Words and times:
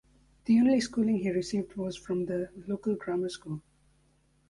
The 0.45 0.57
only 0.59 0.81
schooling 0.81 1.17
he 1.19 1.29
received 1.29 1.75
was 1.75 1.95
from 1.95 2.25
the 2.25 2.49
local 2.65 2.95
grammar 2.95 3.29
school. 3.29 3.61